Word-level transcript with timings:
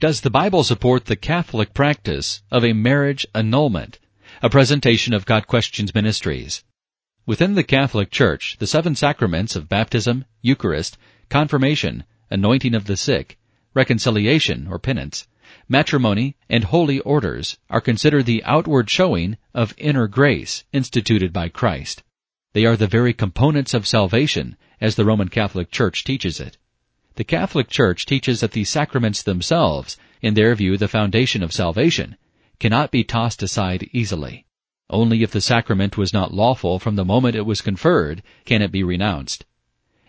Does 0.00 0.20
the 0.20 0.30
Bible 0.30 0.62
support 0.62 1.06
the 1.06 1.16
Catholic 1.16 1.74
practice 1.74 2.40
of 2.52 2.64
a 2.64 2.72
marriage 2.72 3.26
annulment? 3.34 3.98
A 4.40 4.48
presentation 4.48 5.12
of 5.12 5.26
Got 5.26 5.48
Questions 5.48 5.92
Ministries. 5.92 6.62
Within 7.26 7.56
the 7.56 7.64
Catholic 7.64 8.12
Church, 8.12 8.54
the 8.60 8.68
seven 8.68 8.94
sacraments 8.94 9.56
of 9.56 9.68
baptism, 9.68 10.24
Eucharist, 10.40 10.98
confirmation, 11.28 12.04
anointing 12.30 12.76
of 12.76 12.84
the 12.84 12.96
sick, 12.96 13.38
reconciliation 13.74 14.68
or 14.70 14.78
penance, 14.78 15.26
matrimony, 15.68 16.36
and 16.48 16.62
holy 16.62 17.00
orders 17.00 17.58
are 17.68 17.80
considered 17.80 18.26
the 18.26 18.44
outward 18.44 18.88
showing 18.88 19.36
of 19.52 19.74
inner 19.78 20.06
grace 20.06 20.62
instituted 20.72 21.32
by 21.32 21.48
Christ. 21.48 22.04
They 22.52 22.64
are 22.66 22.76
the 22.76 22.86
very 22.86 23.14
components 23.14 23.74
of 23.74 23.84
salvation, 23.84 24.56
as 24.80 24.94
the 24.94 25.04
Roman 25.04 25.28
Catholic 25.28 25.72
Church 25.72 26.04
teaches 26.04 26.38
it. 26.38 26.56
The 27.18 27.24
Catholic 27.24 27.68
Church 27.68 28.06
teaches 28.06 28.38
that 28.38 28.52
the 28.52 28.62
sacraments 28.62 29.24
themselves, 29.24 29.96
in 30.22 30.34
their 30.34 30.54
view 30.54 30.76
the 30.76 30.86
foundation 30.86 31.42
of 31.42 31.52
salvation, 31.52 32.16
cannot 32.60 32.92
be 32.92 33.02
tossed 33.02 33.42
aside 33.42 33.90
easily. 33.92 34.46
Only 34.88 35.24
if 35.24 35.32
the 35.32 35.40
sacrament 35.40 35.98
was 35.98 36.12
not 36.12 36.32
lawful 36.32 36.78
from 36.78 36.94
the 36.94 37.04
moment 37.04 37.34
it 37.34 37.44
was 37.44 37.60
conferred 37.60 38.22
can 38.44 38.62
it 38.62 38.70
be 38.70 38.84
renounced. 38.84 39.44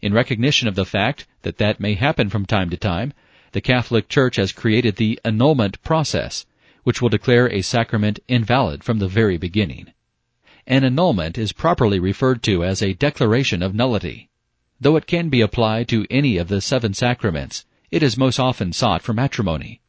In 0.00 0.14
recognition 0.14 0.66
of 0.66 0.76
the 0.76 0.86
fact 0.86 1.26
that 1.42 1.58
that 1.58 1.78
may 1.78 1.92
happen 1.92 2.30
from 2.30 2.46
time 2.46 2.70
to 2.70 2.76
time, 2.78 3.12
the 3.52 3.60
Catholic 3.60 4.08
Church 4.08 4.36
has 4.36 4.50
created 4.50 4.96
the 4.96 5.20
annulment 5.26 5.82
process, 5.82 6.46
which 6.84 7.02
will 7.02 7.10
declare 7.10 7.52
a 7.52 7.60
sacrament 7.60 8.18
invalid 8.28 8.82
from 8.82 8.98
the 8.98 9.08
very 9.08 9.36
beginning. 9.36 9.92
An 10.66 10.84
annulment 10.84 11.36
is 11.36 11.52
properly 11.52 11.98
referred 11.98 12.42
to 12.44 12.64
as 12.64 12.80
a 12.80 12.94
declaration 12.94 13.62
of 13.62 13.74
nullity. 13.74 14.30
Though 14.80 14.96
it 14.96 15.06
can 15.06 15.28
be 15.28 15.40
applied 15.40 15.88
to 15.88 16.06
any 16.10 16.36
of 16.36 16.48
the 16.48 16.60
seven 16.60 16.94
sacraments, 16.94 17.64
it 17.90 18.02
is 18.02 18.16
most 18.16 18.40
often 18.40 18.72
sought 18.72 19.02
for 19.02 19.12
matrimony. 19.12 19.80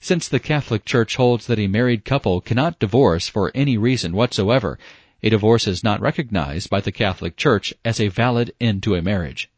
Since 0.00 0.28
the 0.28 0.38
Catholic 0.38 0.84
Church 0.84 1.16
holds 1.16 1.46
that 1.46 1.58
a 1.58 1.66
married 1.66 2.04
couple 2.04 2.42
cannot 2.42 2.78
divorce 2.78 3.26
for 3.26 3.50
any 3.54 3.78
reason 3.78 4.12
whatsoever, 4.12 4.78
a 5.22 5.30
divorce 5.30 5.66
is 5.66 5.82
not 5.82 6.02
recognized 6.02 6.68
by 6.68 6.80
the 6.80 6.92
Catholic 6.92 7.36
Church 7.36 7.72
as 7.86 7.98
a 7.98 8.08
valid 8.08 8.52
end 8.60 8.82
to 8.82 8.94
a 8.94 9.00
marriage. 9.00 9.48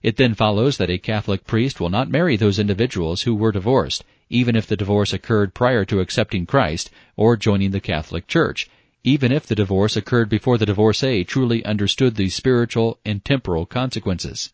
It 0.00 0.16
then 0.18 0.34
follows 0.34 0.76
that 0.76 0.90
a 0.90 0.98
Catholic 0.98 1.44
priest 1.44 1.80
will 1.80 1.90
not 1.90 2.08
marry 2.08 2.36
those 2.36 2.60
individuals 2.60 3.22
who 3.22 3.34
were 3.34 3.50
divorced, 3.50 4.04
even 4.30 4.54
if 4.54 4.68
the 4.68 4.76
divorce 4.76 5.12
occurred 5.12 5.52
prior 5.52 5.84
to 5.86 5.98
accepting 5.98 6.46
Christ 6.46 6.90
or 7.16 7.36
joining 7.36 7.72
the 7.72 7.80
Catholic 7.80 8.28
Church, 8.28 8.70
even 9.04 9.32
if 9.32 9.46
the 9.46 9.54
divorce 9.54 9.96
occurred 9.96 10.28
before 10.28 10.58
the 10.58 10.66
divorcee 10.66 11.24
truly 11.24 11.64
understood 11.64 12.14
the 12.14 12.28
spiritual 12.28 12.98
and 13.04 13.24
temporal 13.24 13.66
consequences. 13.66 14.52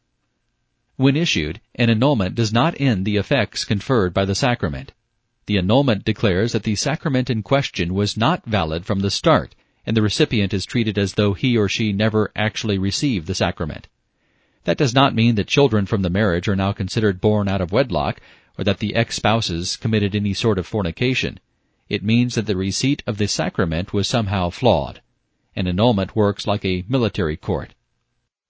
When 0.96 1.16
issued, 1.16 1.60
an 1.74 1.90
annulment 1.90 2.34
does 2.34 2.52
not 2.52 2.80
end 2.80 3.04
the 3.04 3.18
effects 3.18 3.64
conferred 3.64 4.14
by 4.14 4.24
the 4.24 4.34
sacrament. 4.34 4.92
The 5.46 5.58
annulment 5.58 6.04
declares 6.04 6.52
that 6.52 6.62
the 6.62 6.74
sacrament 6.74 7.30
in 7.30 7.42
question 7.42 7.94
was 7.94 8.16
not 8.16 8.44
valid 8.46 8.84
from 8.84 9.00
the 9.00 9.10
start, 9.10 9.54
and 9.86 9.96
the 9.96 10.02
recipient 10.02 10.52
is 10.52 10.66
treated 10.66 10.98
as 10.98 11.14
though 11.14 11.34
he 11.34 11.56
or 11.56 11.68
she 11.68 11.92
never 11.92 12.32
actually 12.34 12.78
received 12.78 13.26
the 13.26 13.34
sacrament. 13.34 13.88
That 14.64 14.76
does 14.76 14.94
not 14.94 15.14
mean 15.14 15.36
that 15.36 15.46
children 15.46 15.86
from 15.86 16.02
the 16.02 16.10
marriage 16.10 16.48
are 16.48 16.56
now 16.56 16.72
considered 16.72 17.20
born 17.20 17.48
out 17.48 17.60
of 17.60 17.72
wedlock, 17.72 18.20
or 18.58 18.64
that 18.64 18.78
the 18.78 18.94
ex-spouses 18.94 19.76
committed 19.76 20.14
any 20.14 20.34
sort 20.34 20.58
of 20.58 20.66
fornication. 20.66 21.38
It 21.88 22.02
means 22.02 22.34
that 22.34 22.46
the 22.46 22.56
receipt 22.56 23.02
of 23.06 23.16
the 23.16 23.26
sacrament 23.26 23.92
was 23.92 24.06
somehow 24.06 24.50
flawed. 24.50 25.00
An 25.56 25.66
annulment 25.66 26.14
works 26.14 26.46
like 26.46 26.64
a 26.64 26.84
military 26.88 27.36
court. 27.36 27.74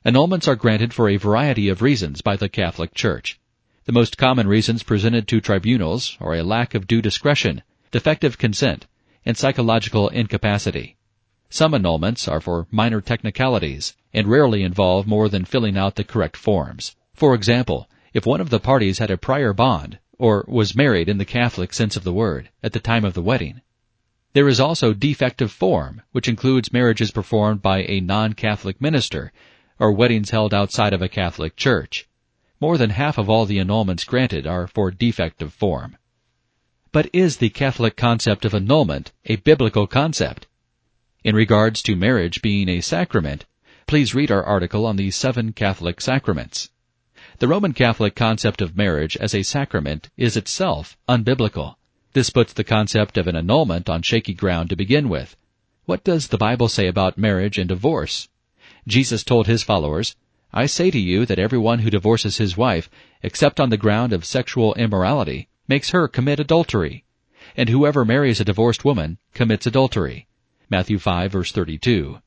Annulments 0.05 0.48
are 0.48 0.56
granted 0.56 0.92
for 0.92 1.08
a 1.08 1.17
variety 1.17 1.69
of 1.69 1.80
reasons 1.80 2.20
by 2.20 2.36
the 2.36 2.48
Catholic 2.48 2.95
Church. 2.95 3.39
The 3.84 3.92
most 3.92 4.19
common 4.19 4.48
reasons 4.48 4.83
presented 4.83 5.28
to 5.28 5.41
tribunals 5.41 6.17
are 6.20 6.34
a 6.34 6.42
lack 6.42 6.75
of 6.75 6.86
due 6.86 7.00
discretion, 7.00 7.62
defective 7.91 8.39
consent, 8.39 8.86
and 9.25 9.36
psychological 9.36 10.08
incapacity. 10.08 10.97
Some 11.48 11.73
annulments 11.73 12.30
are 12.30 12.41
for 12.41 12.67
minor 12.70 13.00
technicalities 13.00 13.97
and 14.12 14.27
rarely 14.27 14.62
involve 14.62 15.07
more 15.07 15.29
than 15.29 15.45
filling 15.45 15.77
out 15.77 15.95
the 15.95 16.05
correct 16.05 16.36
forms. 16.36 16.96
For 17.14 17.35
example, 17.35 17.89
if 18.12 18.27
one 18.27 18.41
of 18.41 18.51
the 18.51 18.61
parties 18.61 18.98
had 18.98 19.11
a 19.11 19.17
prior 19.17 19.52
bond, 19.52 19.98
or 20.18 20.45
was 20.48 20.74
married 20.74 21.08
in 21.08 21.18
the 21.18 21.24
Catholic 21.24 21.73
sense 21.73 21.96
of 21.96 22.05
the 22.05 22.12
word, 22.12 22.51
at 22.62 22.73
the 22.73 22.80
time 22.80 23.05
of 23.05 23.14
the 23.14 23.23
wedding. 23.23 23.61
There 24.34 24.48
is 24.48 24.61
also 24.61 24.92
defective 24.92 25.51
form, 25.51 26.02
which 26.12 26.29
includes 26.29 26.73
marriages 26.73 27.11
performed 27.11 27.62
by 27.62 27.84
a 27.84 28.01
non-Catholic 28.01 28.80
minister, 28.80 29.33
or 29.79 29.92
weddings 29.92 30.30
held 30.30 30.52
outside 30.52 30.92
of 30.92 31.01
a 31.01 31.08
Catholic 31.08 31.56
church. 31.56 32.06
More 32.61 32.77
than 32.77 32.90
half 32.90 33.18
of 33.18 33.30
all 33.30 33.46
the 33.46 33.58
annulments 33.58 34.05
granted 34.05 34.46
are 34.46 34.67
for 34.67 34.90
defective 34.90 35.52
form. 35.52 35.96
But 36.90 37.08
is 37.12 37.36
the 37.36 37.50
Catholic 37.50 37.96
concept 37.96 38.45
of 38.45 38.55
annulment 38.55 39.12
a 39.24 39.36
biblical 39.36 39.86
concept? 39.86 40.46
In 41.23 41.35
regards 41.35 41.83
to 41.83 41.96
marriage 41.96 42.42
being 42.42 42.68
a 42.68 42.80
sacrament, 42.80 43.45
please 43.86 44.14
read 44.14 44.30
our 44.30 44.42
article 44.42 44.86
on 44.86 44.96
the 44.96 45.11
seven 45.11 45.52
Catholic 45.52 46.00
sacraments. 46.00 46.70
The 47.40 47.46
Roman 47.46 47.72
Catholic 47.72 48.16
concept 48.16 48.60
of 48.60 48.76
marriage 48.76 49.16
as 49.16 49.32
a 49.32 49.44
sacrament 49.44 50.10
is 50.16 50.36
itself 50.36 50.98
unbiblical. 51.08 51.76
This 52.12 52.30
puts 52.30 52.52
the 52.52 52.64
concept 52.64 53.16
of 53.16 53.28
an 53.28 53.36
annulment 53.36 53.88
on 53.88 54.02
shaky 54.02 54.34
ground 54.34 54.70
to 54.70 54.76
begin 54.76 55.08
with. 55.08 55.36
What 55.84 56.02
does 56.02 56.26
the 56.26 56.36
Bible 56.36 56.66
say 56.66 56.88
about 56.88 57.16
marriage 57.16 57.56
and 57.56 57.68
divorce? 57.68 58.28
Jesus 58.88 59.22
told 59.22 59.46
his 59.46 59.62
followers, 59.62 60.16
I 60.52 60.66
say 60.66 60.90
to 60.90 60.98
you 60.98 61.24
that 61.26 61.38
everyone 61.38 61.78
who 61.78 61.90
divorces 61.90 62.38
his 62.38 62.56
wife, 62.56 62.90
except 63.22 63.60
on 63.60 63.70
the 63.70 63.76
ground 63.76 64.12
of 64.12 64.24
sexual 64.24 64.74
immorality, 64.74 65.46
makes 65.68 65.90
her 65.90 66.08
commit 66.08 66.40
adultery. 66.40 67.05
And 67.56 67.68
whoever 67.68 68.05
marries 68.05 68.40
a 68.40 68.44
divorced 68.44 68.84
woman 68.84 69.18
commits 69.32 69.64
adultery. 69.64 70.26
Matthew 70.68 70.98
5 70.98 71.30
verse 71.30 71.52
32. 71.52 72.18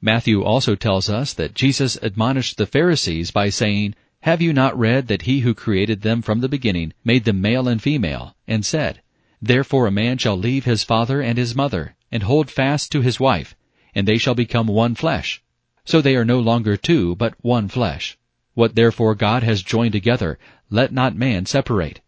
Matthew 0.00 0.42
also 0.42 0.74
tells 0.74 1.08
us 1.08 1.34
that 1.34 1.54
Jesus 1.54 1.96
admonished 2.02 2.56
the 2.56 2.66
Pharisees 2.66 3.30
by 3.30 3.48
saying, 3.50 3.94
Have 4.24 4.42
you 4.42 4.52
not 4.52 4.78
read 4.78 5.08
that 5.08 5.22
he 5.22 5.40
who 5.40 5.54
created 5.54 6.02
them 6.02 6.20
from 6.20 6.40
the 6.40 6.48
beginning 6.48 6.92
made 7.02 7.24
them 7.24 7.40
male 7.40 7.66
and 7.66 7.80
female, 7.80 8.36
and 8.46 8.66
said, 8.66 9.00
Therefore 9.40 9.86
a 9.86 9.90
man 9.90 10.18
shall 10.18 10.36
leave 10.36 10.66
his 10.66 10.84
father 10.84 11.22
and 11.22 11.38
his 11.38 11.54
mother, 11.54 11.96
and 12.12 12.22
hold 12.24 12.50
fast 12.50 12.92
to 12.92 13.00
his 13.00 13.18
wife, 13.18 13.56
and 13.94 14.06
they 14.06 14.18
shall 14.18 14.34
become 14.34 14.66
one 14.66 14.94
flesh. 14.94 15.42
So 15.86 16.02
they 16.02 16.16
are 16.16 16.24
no 16.26 16.38
longer 16.38 16.76
two, 16.76 17.16
but 17.16 17.32
one 17.40 17.68
flesh. 17.68 18.18
What 18.52 18.74
therefore 18.74 19.14
God 19.14 19.42
has 19.42 19.62
joined 19.62 19.92
together, 19.92 20.38
let 20.68 20.92
not 20.92 21.16
man 21.16 21.46
separate. 21.46 22.00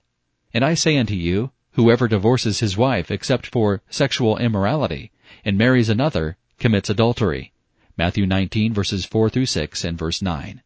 And 0.53 0.63
I 0.63 0.75
say 0.75 0.99
unto 0.99 1.15
you, 1.15 1.51
whoever 1.73 2.09
divorces 2.09 2.61
his 2.61 2.77
wife 2.77 3.11
except 3.11 3.47
for 3.47 3.81
sexual 3.89 4.37
immorality, 4.37 5.13
and 5.47 5.57
marries 5.57 5.89
another, 5.89 6.37
commits 6.59 6.91
adultery. 6.91 7.55
Matthew 7.97 8.27
19 8.27 8.75
verses 8.75 9.07
4 9.07 9.31
through 9.31 9.47
6 9.47 9.83
and 9.83 9.97
verse 9.97 10.21
9. 10.21 10.61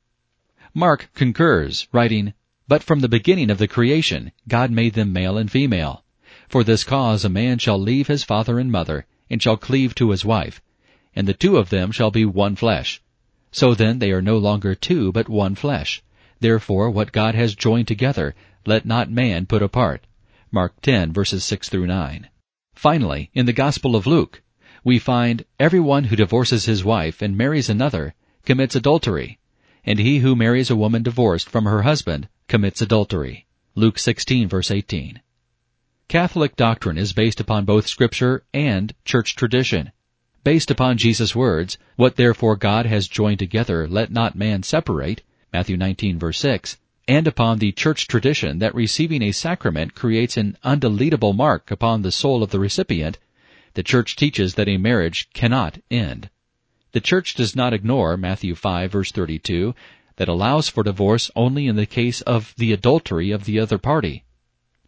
Mark 0.78 1.08
concurs, 1.14 1.88
writing, 1.90 2.34
But 2.68 2.82
from 2.82 3.00
the 3.00 3.08
beginning 3.08 3.48
of 3.48 3.56
the 3.56 3.66
creation, 3.66 4.30
God 4.46 4.70
made 4.70 4.92
them 4.92 5.10
male 5.10 5.38
and 5.38 5.50
female. 5.50 6.04
For 6.50 6.62
this 6.62 6.84
cause 6.84 7.24
a 7.24 7.30
man 7.30 7.56
shall 7.56 7.78
leave 7.78 8.08
his 8.08 8.24
father 8.24 8.58
and 8.58 8.70
mother, 8.70 9.06
and 9.30 9.42
shall 9.42 9.56
cleave 9.56 9.94
to 9.94 10.10
his 10.10 10.22
wife, 10.22 10.60
and 11.14 11.26
the 11.26 11.32
two 11.32 11.56
of 11.56 11.70
them 11.70 11.92
shall 11.92 12.10
be 12.10 12.26
one 12.26 12.56
flesh. 12.56 13.00
So 13.50 13.74
then 13.74 14.00
they 14.00 14.10
are 14.10 14.20
no 14.20 14.36
longer 14.36 14.74
two, 14.74 15.12
but 15.12 15.30
one 15.30 15.54
flesh. 15.54 16.02
Therefore 16.40 16.90
what 16.90 17.10
God 17.10 17.34
has 17.34 17.54
joined 17.54 17.88
together, 17.88 18.34
let 18.66 18.84
not 18.84 19.10
man 19.10 19.46
put 19.46 19.62
apart. 19.62 20.06
Mark 20.52 20.78
10 20.82 21.10
verses 21.10 21.42
6 21.42 21.70
through 21.70 21.86
9. 21.86 22.28
Finally, 22.74 23.30
in 23.32 23.46
the 23.46 23.54
Gospel 23.54 23.96
of 23.96 24.06
Luke, 24.06 24.42
we 24.84 24.98
find 24.98 25.46
everyone 25.58 26.04
who 26.04 26.16
divorces 26.16 26.66
his 26.66 26.84
wife 26.84 27.22
and 27.22 27.34
marries 27.34 27.70
another 27.70 28.14
commits 28.44 28.76
adultery, 28.76 29.38
and 29.86 29.98
he 29.98 30.18
who 30.18 30.36
marries 30.36 30.68
a 30.68 30.76
woman 30.76 31.02
divorced 31.02 31.48
from 31.48 31.64
her 31.64 31.82
husband 31.82 32.28
commits 32.48 32.82
adultery. 32.82 33.46
Luke 33.74 33.98
16 33.98 34.48
verse 34.48 34.70
18. 34.70 35.20
Catholic 36.08 36.56
doctrine 36.56 36.98
is 36.98 37.12
based 37.12 37.40
upon 37.40 37.64
both 37.64 37.86
scripture 37.86 38.44
and 38.52 38.94
church 39.04 39.36
tradition 39.36 39.92
based 40.46 40.70
upon 40.70 40.96
Jesus' 40.96 41.34
words, 41.34 41.76
What 41.96 42.14
therefore 42.14 42.54
God 42.54 42.86
has 42.86 43.08
joined 43.08 43.40
together, 43.40 43.88
let 43.88 44.12
not 44.12 44.36
man 44.36 44.62
separate, 44.62 45.22
Matthew 45.52 45.76
19 45.76 46.20
verse 46.20 46.38
6, 46.38 46.78
and 47.08 47.26
upon 47.26 47.58
the 47.58 47.72
church 47.72 48.06
tradition 48.06 48.60
that 48.60 48.72
receiving 48.72 49.22
a 49.22 49.32
sacrament 49.32 49.96
creates 49.96 50.36
an 50.36 50.56
undeletable 50.62 51.34
mark 51.34 51.72
upon 51.72 52.02
the 52.02 52.12
soul 52.12 52.44
of 52.44 52.50
the 52.50 52.60
recipient, 52.60 53.18
the 53.74 53.82
church 53.82 54.14
teaches 54.14 54.54
that 54.54 54.68
a 54.68 54.76
marriage 54.76 55.28
cannot 55.34 55.78
end. 55.90 56.30
The 56.96 57.02
church 57.02 57.34
does 57.34 57.54
not 57.54 57.74
ignore 57.74 58.16
Matthew 58.16 58.54
5 58.54 58.90
verse 58.90 59.12
32 59.12 59.74
that 60.16 60.28
allows 60.28 60.70
for 60.70 60.82
divorce 60.82 61.30
only 61.36 61.66
in 61.66 61.76
the 61.76 61.84
case 61.84 62.22
of 62.22 62.54
the 62.56 62.72
adultery 62.72 63.32
of 63.32 63.44
the 63.44 63.60
other 63.60 63.76
party. 63.76 64.24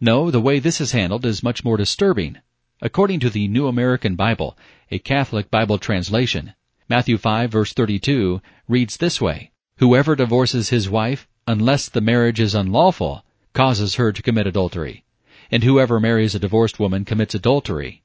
No, 0.00 0.30
the 0.30 0.40
way 0.40 0.58
this 0.58 0.80
is 0.80 0.92
handled 0.92 1.26
is 1.26 1.42
much 1.42 1.64
more 1.64 1.76
disturbing. 1.76 2.38
According 2.80 3.20
to 3.20 3.28
the 3.28 3.46
New 3.46 3.66
American 3.66 4.16
Bible, 4.16 4.56
a 4.90 4.98
Catholic 4.98 5.50
Bible 5.50 5.76
translation, 5.76 6.54
Matthew 6.88 7.18
5 7.18 7.50
verse 7.50 7.74
32 7.74 8.40
reads 8.68 8.96
this 8.96 9.20
way, 9.20 9.50
Whoever 9.76 10.16
divorces 10.16 10.70
his 10.70 10.88
wife, 10.88 11.28
unless 11.46 11.90
the 11.90 12.00
marriage 12.00 12.40
is 12.40 12.54
unlawful, 12.54 13.22
causes 13.52 13.96
her 13.96 14.12
to 14.12 14.22
commit 14.22 14.46
adultery. 14.46 15.04
and 15.50 15.62
whoever 15.62 16.00
marries 16.00 16.34
a 16.34 16.38
divorced 16.38 16.80
woman 16.80 17.04
commits 17.04 17.34
adultery. 17.34 18.02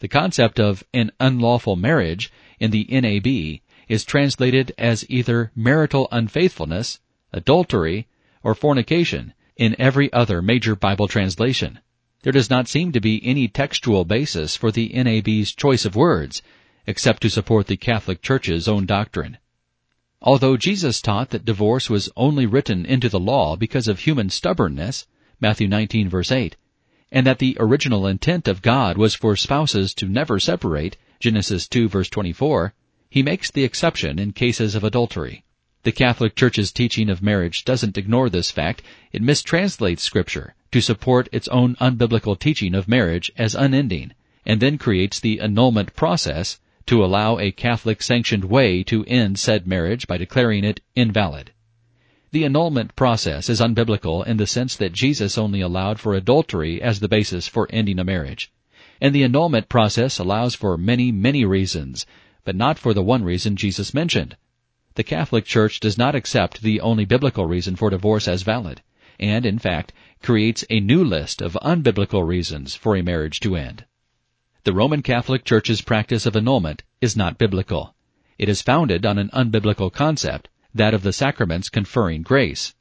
The 0.00 0.08
concept 0.08 0.60
of 0.60 0.84
an 0.94 1.10
unlawful 1.18 1.74
marriage 1.74 2.30
in 2.60 2.70
the 2.70 2.86
NAB 2.88 3.60
is 3.88 4.04
translated 4.04 4.72
as 4.78 5.04
either 5.08 5.50
marital 5.56 6.06
unfaithfulness, 6.12 7.00
adultery, 7.32 8.06
or 8.44 8.54
fornication 8.54 9.34
in 9.56 9.74
every 9.76 10.12
other 10.12 10.40
major 10.40 10.76
Bible 10.76 11.08
translation. 11.08 11.80
There 12.22 12.32
does 12.32 12.48
not 12.48 12.68
seem 12.68 12.92
to 12.92 13.00
be 13.00 13.24
any 13.24 13.48
textual 13.48 14.04
basis 14.04 14.56
for 14.56 14.70
the 14.70 14.88
NAB's 14.90 15.52
choice 15.52 15.84
of 15.84 15.96
words, 15.96 16.42
except 16.86 17.22
to 17.22 17.30
support 17.30 17.66
the 17.66 17.76
Catholic 17.76 18.22
Church's 18.22 18.68
own 18.68 18.86
doctrine. 18.86 19.38
Although 20.22 20.56
Jesus 20.56 21.00
taught 21.00 21.30
that 21.30 21.44
divorce 21.44 21.90
was 21.90 22.08
only 22.16 22.46
written 22.46 22.86
into 22.86 23.08
the 23.08 23.20
law 23.20 23.56
because 23.56 23.88
of 23.88 24.00
human 24.00 24.30
stubbornness, 24.30 25.06
Matthew 25.40 25.68
19 25.68 26.08
verse 26.08 26.30
8, 26.30 26.56
and 27.10 27.26
that 27.26 27.38
the 27.38 27.56
original 27.58 28.06
intent 28.06 28.48
of 28.48 28.62
God 28.62 28.98
was 28.98 29.14
for 29.14 29.36
spouses 29.36 29.94
to 29.94 30.06
never 30.06 30.38
separate, 30.38 30.96
Genesis 31.20 31.66
2 31.68 31.88
verse 31.88 32.08
24, 32.08 32.74
he 33.10 33.22
makes 33.22 33.50
the 33.50 33.64
exception 33.64 34.18
in 34.18 34.32
cases 34.32 34.74
of 34.74 34.84
adultery. 34.84 35.44
The 35.84 35.92
Catholic 35.92 36.34
Church's 36.34 36.72
teaching 36.72 37.08
of 37.08 37.22
marriage 37.22 37.64
doesn't 37.64 37.96
ignore 37.96 38.28
this 38.28 38.50
fact, 38.50 38.82
it 39.12 39.22
mistranslates 39.22 40.00
Scripture 40.00 40.54
to 40.70 40.80
support 40.80 41.28
its 41.32 41.48
own 41.48 41.76
unbiblical 41.76 42.38
teaching 42.38 42.74
of 42.74 42.88
marriage 42.88 43.32
as 43.36 43.54
unending, 43.54 44.12
and 44.44 44.60
then 44.60 44.76
creates 44.76 45.18
the 45.18 45.40
annulment 45.40 45.94
process 45.94 46.58
to 46.86 47.04
allow 47.04 47.38
a 47.38 47.52
Catholic 47.52 48.02
sanctioned 48.02 48.44
way 48.44 48.82
to 48.82 49.04
end 49.04 49.38
said 49.38 49.66
marriage 49.66 50.06
by 50.06 50.16
declaring 50.16 50.64
it 50.64 50.80
invalid. 50.94 51.52
The 52.30 52.44
annulment 52.44 52.94
process 52.94 53.48
is 53.48 53.58
unbiblical 53.58 54.26
in 54.26 54.36
the 54.36 54.46
sense 54.46 54.76
that 54.76 54.92
Jesus 54.92 55.38
only 55.38 55.62
allowed 55.62 55.98
for 55.98 56.12
adultery 56.12 56.82
as 56.82 57.00
the 57.00 57.08
basis 57.08 57.48
for 57.48 57.66
ending 57.70 57.98
a 57.98 58.04
marriage. 58.04 58.52
And 59.00 59.14
the 59.14 59.22
annulment 59.22 59.70
process 59.70 60.18
allows 60.18 60.54
for 60.54 60.76
many, 60.76 61.10
many 61.10 61.46
reasons, 61.46 62.04
but 62.44 62.54
not 62.54 62.78
for 62.78 62.92
the 62.92 63.02
one 63.02 63.24
reason 63.24 63.56
Jesus 63.56 63.94
mentioned. 63.94 64.36
The 64.94 65.04
Catholic 65.04 65.46
Church 65.46 65.80
does 65.80 65.96
not 65.96 66.14
accept 66.14 66.60
the 66.60 66.82
only 66.82 67.06
biblical 67.06 67.46
reason 67.46 67.76
for 67.76 67.88
divorce 67.88 68.28
as 68.28 68.42
valid, 68.42 68.82
and 69.18 69.46
in 69.46 69.58
fact 69.58 69.94
creates 70.22 70.66
a 70.68 70.80
new 70.80 71.02
list 71.02 71.40
of 71.40 71.56
unbiblical 71.62 72.26
reasons 72.26 72.74
for 72.74 72.94
a 72.94 73.02
marriage 73.02 73.40
to 73.40 73.56
end. 73.56 73.86
The 74.64 74.74
Roman 74.74 75.00
Catholic 75.00 75.44
Church's 75.44 75.80
practice 75.80 76.26
of 76.26 76.36
annulment 76.36 76.82
is 77.00 77.16
not 77.16 77.38
biblical. 77.38 77.94
It 78.36 78.50
is 78.50 78.60
founded 78.60 79.06
on 79.06 79.16
an 79.16 79.30
unbiblical 79.32 79.90
concept, 79.90 80.48
that 80.74 80.94
of 80.94 81.02
the 81.02 81.12
sacraments 81.12 81.68
conferring 81.68 82.22
grace. 82.22 82.74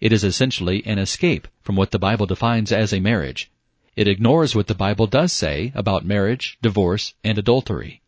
It 0.00 0.12
is 0.12 0.24
essentially 0.24 0.84
an 0.86 0.98
escape 0.98 1.48
from 1.62 1.76
what 1.76 1.90
the 1.90 1.98
Bible 1.98 2.26
defines 2.26 2.72
as 2.72 2.92
a 2.92 3.00
marriage. 3.00 3.50
It 3.96 4.08
ignores 4.08 4.54
what 4.54 4.66
the 4.66 4.74
Bible 4.74 5.06
does 5.06 5.32
say 5.32 5.72
about 5.74 6.04
marriage, 6.04 6.58
divorce, 6.60 7.14
and 7.24 7.38
adultery. 7.38 8.02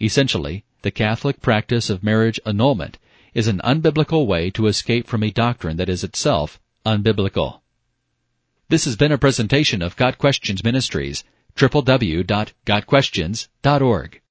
Essentially, 0.00 0.64
the 0.82 0.90
Catholic 0.90 1.40
practice 1.40 1.90
of 1.90 2.02
marriage 2.02 2.40
annulment 2.44 2.98
is 3.34 3.48
an 3.48 3.60
unbiblical 3.64 4.26
way 4.26 4.50
to 4.50 4.66
escape 4.66 5.06
from 5.06 5.22
a 5.22 5.30
doctrine 5.30 5.76
that 5.76 5.88
is 5.88 6.04
itself 6.04 6.60
unbiblical. 6.84 7.60
This 8.68 8.84
has 8.84 8.96
been 8.96 9.12
a 9.12 9.18
presentation 9.18 9.82
of 9.82 9.96
Got 9.96 10.18
Questions 10.18 10.62
Ministries, 10.62 11.24
www.gotquestions.org. 11.56 14.18